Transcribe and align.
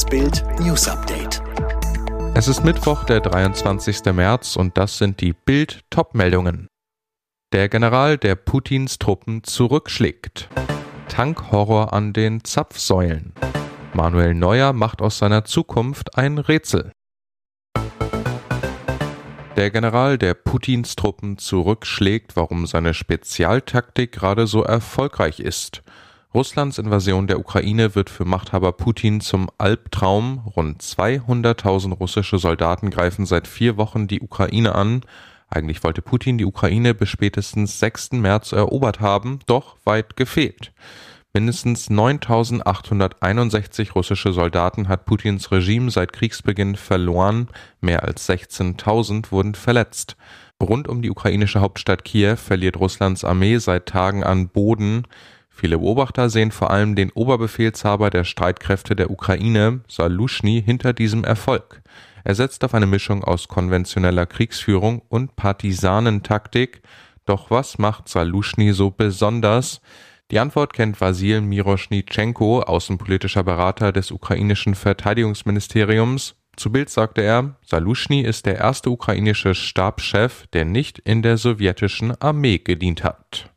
Das 0.00 0.08
Bild 0.08 0.42
News 0.60 0.88
Update. 0.88 1.42
Es 2.34 2.48
ist 2.48 2.64
Mittwoch, 2.64 3.04
der 3.04 3.20
23. 3.20 4.02
März 4.14 4.56
und 4.56 4.78
das 4.78 4.96
sind 4.96 5.20
die 5.20 5.34
Bild 5.34 5.82
Topmeldungen. 5.90 6.68
Der 7.52 7.68
General, 7.68 8.16
der 8.16 8.34
Putins 8.34 8.98
Truppen 8.98 9.44
zurückschlägt. 9.44 10.48
Tankhorror 11.10 11.92
an 11.92 12.14
den 12.14 12.42
Zapfsäulen. 12.44 13.34
Manuel 13.92 14.32
Neuer 14.34 14.72
macht 14.72 15.02
aus 15.02 15.18
seiner 15.18 15.44
Zukunft 15.44 16.16
ein 16.16 16.38
Rätsel. 16.38 16.92
Der 19.58 19.70
General, 19.70 20.16
der 20.16 20.32
Putins 20.32 20.96
Truppen 20.96 21.36
zurückschlägt, 21.36 22.36
warum 22.36 22.66
seine 22.66 22.94
Spezialtaktik 22.94 24.12
gerade 24.12 24.46
so 24.46 24.64
erfolgreich 24.64 25.40
ist. 25.40 25.82
Russlands 26.32 26.78
Invasion 26.78 27.26
der 27.26 27.40
Ukraine 27.40 27.96
wird 27.96 28.08
für 28.08 28.24
Machthaber 28.24 28.70
Putin 28.70 29.20
zum 29.20 29.50
Albtraum. 29.58 30.46
Rund 30.54 30.80
200.000 30.80 31.94
russische 31.94 32.38
Soldaten 32.38 32.90
greifen 32.90 33.26
seit 33.26 33.48
vier 33.48 33.76
Wochen 33.76 34.06
die 34.06 34.20
Ukraine 34.20 34.76
an. 34.76 35.00
Eigentlich 35.48 35.82
wollte 35.82 36.02
Putin 36.02 36.38
die 36.38 36.44
Ukraine 36.44 36.94
bis 36.94 37.08
spätestens 37.08 37.80
6. 37.80 38.12
März 38.12 38.52
erobert 38.52 39.00
haben, 39.00 39.40
doch 39.46 39.76
weit 39.84 40.16
gefehlt. 40.16 40.70
Mindestens 41.34 41.90
9.861 41.90 43.94
russische 43.94 44.32
Soldaten 44.32 44.86
hat 44.86 45.06
Putins 45.06 45.50
Regime 45.50 45.90
seit 45.90 46.12
Kriegsbeginn 46.12 46.76
verloren, 46.76 47.48
mehr 47.80 48.04
als 48.04 48.28
16.000 48.28 49.32
wurden 49.32 49.56
verletzt. 49.56 50.16
Rund 50.62 50.86
um 50.86 51.02
die 51.02 51.10
ukrainische 51.10 51.60
Hauptstadt 51.60 52.04
Kiew 52.04 52.36
verliert 52.36 52.76
Russlands 52.76 53.24
Armee 53.24 53.58
seit 53.58 53.86
Tagen 53.86 54.22
an 54.22 54.48
Boden. 54.48 55.08
Viele 55.60 55.76
Beobachter 55.76 56.30
sehen 56.30 56.52
vor 56.52 56.70
allem 56.70 56.96
den 56.96 57.12
Oberbefehlshaber 57.12 58.08
der 58.08 58.24
Streitkräfte 58.24 58.96
der 58.96 59.10
Ukraine, 59.10 59.82
Saluschny, 59.88 60.62
hinter 60.64 60.94
diesem 60.94 61.22
Erfolg. 61.22 61.82
Er 62.24 62.34
setzt 62.34 62.64
auf 62.64 62.72
eine 62.72 62.86
Mischung 62.86 63.22
aus 63.22 63.46
konventioneller 63.46 64.24
Kriegsführung 64.24 65.02
und 65.10 65.36
Partisanentaktik. 65.36 66.80
Doch 67.26 67.50
was 67.50 67.76
macht 67.76 68.08
Saluschny 68.08 68.72
so 68.72 68.90
besonders? 68.90 69.82
Die 70.30 70.38
Antwort 70.38 70.72
kennt 70.72 70.98
Vasil 70.98 71.42
Miroschnitschenko, 71.42 72.62
außenpolitischer 72.62 73.42
Berater 73.42 73.92
des 73.92 74.12
ukrainischen 74.12 74.74
Verteidigungsministeriums. 74.74 76.36
Zu 76.56 76.72
Bild 76.72 76.88
sagte 76.88 77.20
er, 77.20 77.56
Saluschny 77.66 78.22
ist 78.22 78.46
der 78.46 78.56
erste 78.56 78.88
ukrainische 78.88 79.54
Stabschef, 79.54 80.46
der 80.54 80.64
nicht 80.64 81.00
in 81.00 81.20
der 81.20 81.36
sowjetischen 81.36 82.18
Armee 82.18 82.56
gedient 82.56 83.04
hat. 83.04 83.50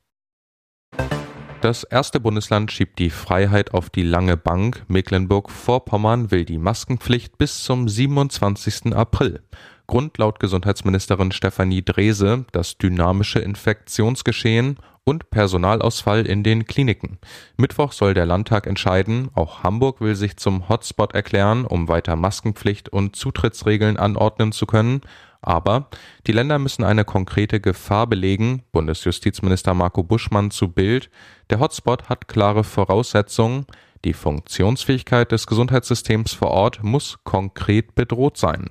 Das 1.63 1.85
erste 1.85 2.19
Bundesland 2.19 2.73
schiebt 2.73 2.99
die 2.99 3.09
Freiheit 3.09 3.73
auf 3.73 3.89
die 3.89 4.03
lange 4.03 4.35
Bank. 4.35 4.83
Mecklenburg-Vorpommern 4.89 6.29
will 6.29 6.43
die 6.43 6.57
Maskenpflicht 6.57 7.37
bis 7.37 7.63
zum 7.63 7.87
27. 7.87 8.93
April. 8.93 9.41
Grund 9.87 10.17
laut 10.17 10.41
Gesundheitsministerin 10.41 11.31
Stefanie 11.31 11.81
Drese 11.81 12.43
das 12.51 12.77
dynamische 12.77 13.39
Infektionsgeschehen 13.39 14.75
und 15.05 15.29
Personalausfall 15.29 16.25
in 16.25 16.43
den 16.43 16.65
Kliniken. 16.65 17.17
Mittwoch 17.55 17.93
soll 17.93 18.13
der 18.13 18.25
Landtag 18.25 18.67
entscheiden. 18.67 19.29
Auch 19.33 19.63
Hamburg 19.63 20.01
will 20.01 20.15
sich 20.15 20.35
zum 20.35 20.67
Hotspot 20.67 21.13
erklären, 21.13 21.63
um 21.63 21.87
weiter 21.87 22.17
Maskenpflicht 22.17 22.89
und 22.89 23.15
Zutrittsregeln 23.15 23.95
anordnen 23.95 24.51
zu 24.51 24.65
können. 24.65 24.99
Aber 25.43 25.89
die 26.25 26.31
Länder 26.31 26.57
müssen 26.57 26.83
eine 26.83 27.05
konkrete 27.05 27.59
Gefahr 27.59 28.07
belegen. 28.07 28.63
Bundesjustizminister 28.71 29.73
Marco 29.73 30.03
Buschmann 30.03 30.51
zu 30.51 30.69
Bild. 30.69 31.09
Der 31.49 31.59
Hotspot 31.59 32.09
hat 32.09 32.27
klare 32.27 32.63
Voraussetzungen. 32.63 33.65
Die 34.05 34.13
Funktionsfähigkeit 34.13 35.31
des 35.31 35.47
Gesundheitssystems 35.47 36.33
vor 36.33 36.51
Ort 36.51 36.83
muss 36.83 37.19
konkret 37.23 37.95
bedroht 37.95 38.37
sein. 38.37 38.69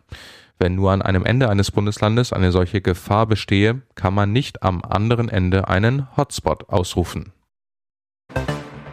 Wenn 0.58 0.74
nur 0.74 0.92
an 0.92 1.02
einem 1.02 1.24
Ende 1.24 1.48
eines 1.48 1.70
Bundeslandes 1.70 2.32
eine 2.32 2.52
solche 2.52 2.80
Gefahr 2.80 3.26
bestehe, 3.26 3.82
kann 3.94 4.14
man 4.14 4.32
nicht 4.32 4.62
am 4.62 4.82
anderen 4.82 5.28
Ende 5.28 5.68
einen 5.68 6.14
Hotspot 6.16 6.68
ausrufen. 6.68 7.32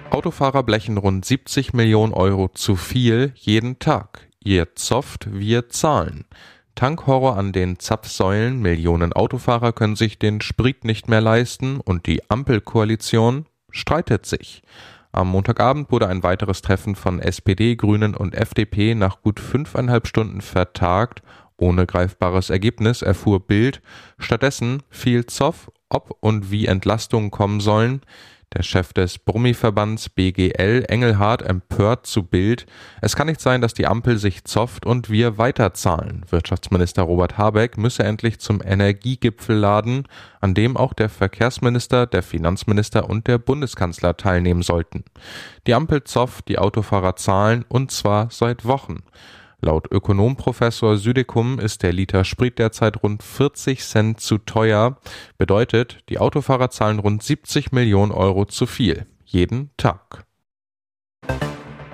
Autofahrer 0.09 0.63
blechen 0.63 0.97
rund 0.97 1.25
70 1.25 1.73
Millionen 1.73 2.13
Euro 2.13 2.49
zu 2.49 2.75
viel 2.75 3.33
jeden 3.35 3.79
Tag. 3.79 4.27
Ihr 4.43 4.75
zofft, 4.75 5.27
wir 5.31 5.69
zahlen. 5.69 6.25
Tankhorror 6.79 7.35
an 7.35 7.51
den 7.51 7.77
Zapfsäulen, 7.77 8.61
Millionen 8.61 9.11
Autofahrer 9.11 9.73
können 9.73 9.97
sich 9.97 10.17
den 10.17 10.39
Sprit 10.39 10.85
nicht 10.85 11.09
mehr 11.09 11.19
leisten 11.19 11.81
und 11.81 12.07
die 12.07 12.21
Ampelkoalition 12.29 13.47
streitet 13.69 14.25
sich. 14.25 14.61
Am 15.11 15.27
Montagabend 15.27 15.91
wurde 15.91 16.07
ein 16.07 16.23
weiteres 16.23 16.61
Treffen 16.61 16.95
von 16.95 17.19
SPD, 17.19 17.75
Grünen 17.75 18.15
und 18.15 18.33
FDP 18.33 18.95
nach 18.95 19.21
gut 19.21 19.41
fünfeinhalb 19.41 20.07
Stunden 20.07 20.39
vertagt. 20.39 21.21
Ohne 21.57 21.85
greifbares 21.85 22.49
Ergebnis 22.49 23.01
erfuhr 23.01 23.41
Bild. 23.45 23.81
Stattdessen 24.17 24.81
fiel 24.89 25.25
Zoff, 25.25 25.69
ob 25.89 26.15
und 26.21 26.49
wie 26.49 26.67
Entlastungen 26.67 27.29
kommen 27.29 27.59
sollen. 27.59 27.99
Der 28.55 28.63
Chef 28.63 28.93
des 28.93 29.19
Brummi-Verbands 29.19 30.09
BGL, 30.09 30.85
Engelhardt, 30.87 31.43
empört 31.43 32.07
zu 32.07 32.23
Bild. 32.23 32.65
Es 32.99 33.15
kann 33.15 33.27
nicht 33.27 33.41
sein, 33.41 33.61
dass 33.61 33.75
die 33.75 33.85
Ampel 33.85 34.17
sich 34.17 34.43
zofft 34.43 34.87
und 34.87 35.11
wir 35.11 35.37
weiterzahlen. 35.37 36.25
Wirtschaftsminister 36.29 37.03
Robert 37.03 37.37
Habeck 37.37 37.77
müsse 37.77 38.03
endlich 38.03 38.39
zum 38.39 38.63
Energiegipfel 38.65 39.55
laden, 39.55 40.07
an 40.41 40.55
dem 40.55 40.77
auch 40.77 40.93
der 40.93 41.09
Verkehrsminister, 41.09 42.07
der 42.07 42.23
Finanzminister 42.23 43.07
und 43.07 43.27
der 43.27 43.37
Bundeskanzler 43.37 44.17
teilnehmen 44.17 44.63
sollten. 44.63 45.03
Die 45.67 45.75
Ampel 45.75 46.03
zofft, 46.03 46.47
die 46.47 46.57
Autofahrer 46.57 47.15
zahlen 47.17 47.65
und 47.69 47.91
zwar 47.91 48.31
seit 48.31 48.65
Wochen. 48.65 49.03
Laut 49.61 49.91
Ökonomprofessor 49.91 50.97
Südekum 50.97 51.59
ist 51.59 51.83
der 51.83 51.91
Liter 51.91 52.23
Sprit 52.23 52.59
derzeit 52.59 53.03
rund 53.03 53.23
40 53.23 53.83
Cent 53.83 54.19
zu 54.21 54.37
teuer. 54.37 54.97
Bedeutet, 55.37 55.99
die 56.07 56.19
Autofahrer 56.19 56.69
zahlen 56.69 56.99
rund 56.99 57.23
70 57.23 57.73
Millionen 57.73 58.13
Euro 58.13 58.45
zu 58.45 58.65
viel. 58.65 59.05
Jeden 59.25 59.71
Tag. 59.75 60.28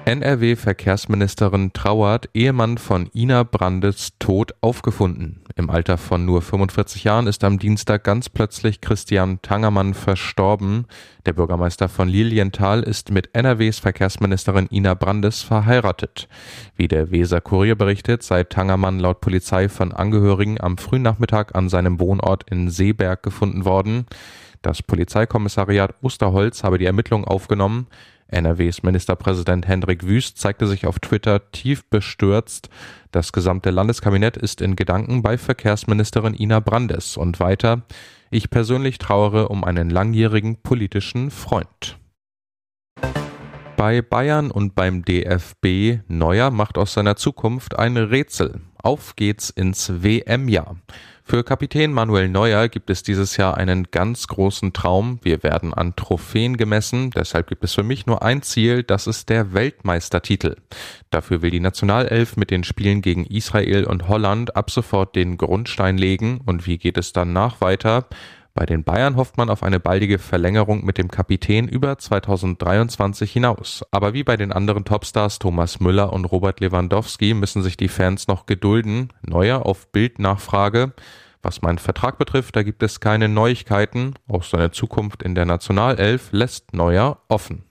NRW-Verkehrsministerin 0.05 1.73
trauert, 1.73 2.29
Ehemann 2.35 2.77
von 2.77 3.09
Ina 3.15 3.41
Brandes 3.41 4.13
tot 4.19 4.53
aufgefunden. 4.61 5.41
Im 5.55 5.71
Alter 5.71 5.97
von 5.97 6.25
nur 6.25 6.43
45 6.43 7.03
Jahren 7.05 7.25
ist 7.25 7.43
am 7.43 7.57
Dienstag 7.57 8.03
ganz 8.03 8.29
plötzlich 8.29 8.81
Christian 8.81 9.41
Tangermann 9.41 9.95
verstorben. 9.95 10.85
Der 11.25 11.33
Bürgermeister 11.33 11.89
von 11.89 12.07
Lilienthal 12.07 12.83
ist 12.83 13.09
mit 13.09 13.33
NRWs 13.33 13.79
Verkehrsministerin 13.79 14.67
Ina 14.69 14.93
Brandes 14.93 15.41
verheiratet. 15.41 16.27
Wie 16.75 16.87
der 16.87 17.09
Weser 17.09 17.41
Kurier 17.41 17.75
berichtet, 17.75 18.21
sei 18.21 18.43
Tangermann 18.43 18.99
laut 18.99 19.21
Polizei 19.21 19.69
von 19.69 19.91
Angehörigen 19.91 20.61
am 20.61 20.77
frühen 20.77 21.01
Nachmittag 21.01 21.55
an 21.55 21.67
seinem 21.67 21.99
Wohnort 21.99 22.47
in 22.51 22.69
Seeberg 22.69 23.23
gefunden 23.23 23.65
worden. 23.65 24.05
Das 24.65 24.81
Polizeikommissariat 24.81 25.93
Osterholz 26.01 26.63
habe 26.63 26.79
die 26.79 26.85
Ermittlungen 26.85 27.23
aufgenommen. 27.23 27.85
NRWs 28.29 28.81
Ministerpräsident 28.81 29.67
Hendrik 29.67 30.07
Wüst 30.07 30.39
zeigte 30.39 30.65
sich 30.65 30.87
auf 30.87 30.97
Twitter 30.97 31.51
tief 31.51 31.87
bestürzt. 31.87 32.69
Das 33.11 33.31
gesamte 33.31 33.69
Landeskabinett 33.69 34.37
ist 34.37 34.61
in 34.61 34.75
Gedanken 34.75 35.21
bei 35.21 35.37
Verkehrsministerin 35.37 36.33
Ina 36.33 36.61
Brandes 36.61 37.15
und 37.15 37.39
weiter. 37.39 37.83
Ich 38.31 38.49
persönlich 38.49 38.97
trauere 38.97 39.51
um 39.51 39.63
einen 39.63 39.91
langjährigen 39.91 40.55
politischen 40.63 41.29
Freund. 41.29 41.99
Bei 43.77 44.01
Bayern 44.01 44.49
und 44.49 44.73
beim 44.73 45.05
DFB 45.05 45.99
Neuer 46.07 46.49
macht 46.49 46.79
aus 46.79 46.93
seiner 46.93 47.17
Zukunft 47.17 47.77
ein 47.77 47.97
Rätsel. 47.97 48.61
Auf 48.81 49.15
geht's 49.15 49.51
ins 49.51 50.01
WM-Jahr. 50.01 50.77
Für 51.27 51.43
Kapitän 51.43 51.91
Manuel 51.91 52.29
Neuer 52.29 52.69
gibt 52.69 52.91
es 52.91 53.01
dieses 53.01 53.35
Jahr 53.35 53.57
einen 53.57 53.87
ganz 53.89 54.27
großen 54.27 54.73
Traum. 54.73 55.17
Wir 55.23 55.41
werden 55.41 55.73
an 55.73 55.95
Trophäen 55.95 56.55
gemessen. 56.55 57.09
Deshalb 57.09 57.47
gibt 57.47 57.63
es 57.63 57.73
für 57.73 57.81
mich 57.81 58.05
nur 58.05 58.21
ein 58.21 58.43
Ziel, 58.43 58.83
das 58.83 59.07
ist 59.07 59.29
der 59.29 59.55
Weltmeistertitel. 59.55 60.57
Dafür 61.09 61.41
will 61.41 61.49
die 61.49 61.59
Nationalelf 61.59 62.37
mit 62.37 62.51
den 62.51 62.63
Spielen 62.63 63.01
gegen 63.01 63.25
Israel 63.25 63.85
und 63.85 64.07
Holland 64.07 64.55
ab 64.55 64.69
sofort 64.69 65.15
den 65.15 65.37
Grundstein 65.37 65.97
legen. 65.97 66.41
Und 66.45 66.67
wie 66.67 66.77
geht 66.77 66.95
es 66.95 67.11
danach 67.11 67.59
weiter? 67.59 68.05
Bei 68.57 68.65
den 68.65 68.85
Bayern 68.85 69.17
hofft 69.17 69.35
man 69.35 69.49
auf 69.49 69.63
eine 69.63 69.81
baldige 69.81 70.17
Verlängerung 70.17 70.85
mit 70.85 70.97
dem 70.97 71.09
Kapitän 71.09 71.67
über 71.67 71.97
2023 71.97 73.29
hinaus. 73.29 73.83
Aber 73.91 74.13
wie 74.13 74.23
bei 74.23 74.37
den 74.37 74.53
anderen 74.53 74.85
Topstars 74.85 75.39
Thomas 75.39 75.81
Müller 75.81 76.13
und 76.13 76.23
Robert 76.23 76.61
Lewandowski 76.61 77.33
müssen 77.33 77.63
sich 77.63 77.75
die 77.75 77.89
Fans 77.89 78.29
noch 78.29 78.45
gedulden. 78.45 79.11
Neuer 79.21 79.65
auf 79.65 79.91
Bildnachfrage. 79.91 80.93
Was 81.41 81.61
meinen 81.63 81.79
Vertrag 81.79 82.17
betrifft, 82.17 82.55
da 82.55 82.63
gibt 82.63 82.81
es 82.81 83.01
keine 83.01 83.27
Neuigkeiten. 83.27 84.13
Auch 84.29 84.43
seine 84.43 84.71
Zukunft 84.71 85.21
in 85.21 85.35
der 85.35 85.45
Nationalelf 85.45 86.29
lässt 86.31 86.73
Neuer 86.73 87.19
offen. 87.27 87.65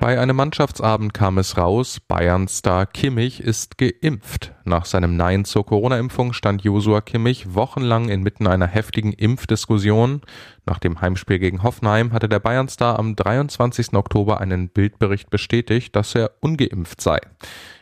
Bei 0.00 0.20
einem 0.20 0.36
Mannschaftsabend 0.36 1.12
kam 1.12 1.38
es 1.38 1.56
raus, 1.56 1.98
Bayern-Star 2.06 2.86
Kimmich 2.86 3.40
ist 3.40 3.78
geimpft. 3.78 4.52
Nach 4.64 4.84
seinem 4.84 5.16
Nein 5.16 5.44
zur 5.44 5.66
Corona-Impfung 5.66 6.32
stand 6.32 6.62
Josua 6.62 7.00
Kimmich 7.00 7.52
wochenlang 7.54 8.08
inmitten 8.08 8.46
einer 8.46 8.68
heftigen 8.68 9.12
Impfdiskussion. 9.12 10.20
Nach 10.66 10.78
dem 10.78 11.00
Heimspiel 11.00 11.40
gegen 11.40 11.64
Hoffenheim 11.64 12.12
hatte 12.12 12.28
der 12.28 12.38
Bayern-Star 12.38 12.96
am 12.96 13.16
23. 13.16 13.94
Oktober 13.94 14.40
einen 14.40 14.68
Bildbericht 14.68 15.30
bestätigt, 15.30 15.96
dass 15.96 16.14
er 16.14 16.30
ungeimpft 16.40 17.00
sei. 17.00 17.18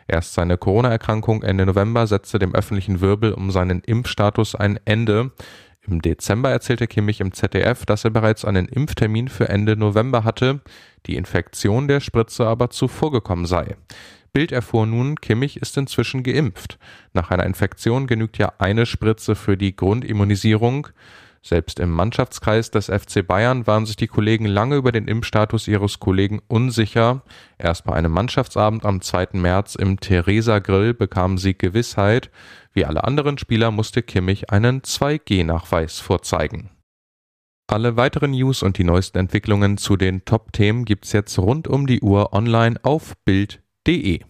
Erst 0.09 0.33
seine 0.33 0.57
Corona-Erkrankung 0.57 1.43
Ende 1.43 1.67
November 1.67 2.07
setzte 2.07 2.39
dem 2.39 2.55
öffentlichen 2.55 3.03
Wirbel 3.03 3.35
um 3.35 3.51
seinen 3.51 3.81
Impfstatus 3.81 4.55
ein 4.55 4.81
Ende. 4.87 5.33
Im 5.89 6.03
Dezember 6.03 6.51
erzählte 6.51 6.87
Kimmich 6.87 7.21
im 7.21 7.33
ZDF, 7.33 7.87
dass 7.87 8.05
er 8.05 8.11
bereits 8.11 8.45
einen 8.45 8.67
Impftermin 8.67 9.29
für 9.29 9.49
Ende 9.49 9.77
November 9.77 10.25
hatte, 10.25 10.61
die 11.07 11.17
Infektion 11.17 11.87
der 11.87 12.01
Spritze 12.01 12.47
aber 12.47 12.71
zuvor 12.71 13.13
gekommen 13.13 13.47
sei. 13.47 13.77
Bild 14.33 14.53
erfuhr 14.53 14.85
nun, 14.87 15.17
Kimmich 15.17 15.57
ist 15.59 15.77
inzwischen 15.77 16.23
geimpft. 16.23 16.79
Nach 17.15 17.31
einer 17.31 17.47
Infektion 17.47 18.07
genügt 18.07 18.37
ja 18.37 18.53
eine 18.59 18.85
Spritze 18.85 19.35
für 19.35 19.57
die 19.57 19.75
Grundimmunisierung. 19.75 20.89
Selbst 21.47 21.79
im 21.79 21.93
Mannschaftskreis 21.93 22.73
des 22.73 22.87
FC 22.87 23.25
Bayern 23.25 23.69
waren 23.69 23.87
sich 23.87 23.95
die 23.95 24.09
Kollegen 24.09 24.47
lange 24.47 24.75
über 24.75 24.91
den 24.91 25.07
Impfstatus 25.07 25.69
ihres 25.69 26.01
Kollegen 26.01 26.43
unsicher. 26.49 27.23
Erst 27.57 27.85
bei 27.85 27.93
einem 27.93 28.11
Mannschaftsabend 28.11 28.85
am 28.85 29.01
2. 29.01 29.29
März 29.35 29.77
im 29.77 30.01
Theresa 30.01 30.59
Grill 30.59 30.93
bekamen 30.93 31.39
sie 31.39 31.57
Gewissheit. 31.57 32.33
Wie 32.73 32.85
alle 32.85 33.05
anderen 33.05 33.39
Spieler 33.39 33.71
musste 33.71 34.03
Kimmich 34.03 34.51
einen 34.51 34.81
2G-Nachweis 34.81 36.01
vorzeigen. 36.01 36.71
Alle 37.69 37.97
weiteren 37.97 38.33
News 38.33 38.65
und 38.65 38.77
die 38.77 38.85
neuesten 38.85 39.19
Entwicklungen 39.19 39.79
zu 39.79 39.97
den 39.97 40.25
Top-Themen 40.25 40.85
gibt's 40.85 41.13
jetzt 41.13 41.39
rund 41.39 41.69
um 41.69 41.87
die 41.87 42.01
Uhr 42.01 42.33
online 42.33 42.81
auf 42.83 43.17
Bild.de. 43.25 44.23